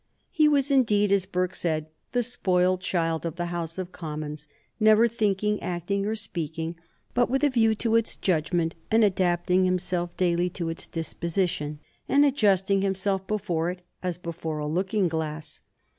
He 0.31 0.47
was 0.47 0.71
indeed, 0.71 1.11
as 1.11 1.27
Burke 1.27 1.53
said, 1.53 1.85
the 2.11 2.23
spoiled 2.23 2.81
child 2.81 3.23
of 3.23 3.35
the 3.35 3.45
House 3.53 3.77
of 3.77 3.91
Commons, 3.91 4.47
never 4.79 5.07
thinking, 5.07 5.61
acting, 5.61 6.07
or 6.07 6.15
speaking 6.15 6.75
but 7.13 7.29
with 7.29 7.43
a 7.43 7.51
view 7.51 7.75
to 7.75 7.95
its 7.95 8.17
judgment, 8.17 8.73
and 8.89 9.03
adapting 9.03 9.63
himself 9.63 10.17
daily 10.17 10.49
to 10.49 10.69
its 10.69 10.87
disposition, 10.87 11.77
and 12.09 12.25
adjusting 12.25 12.81
himself 12.81 13.27
before 13.27 13.69
it 13.69 13.83
as 14.01 14.17
before 14.17 14.57
a 14.57 14.65
looking 14.65 15.07
glass. 15.07 15.61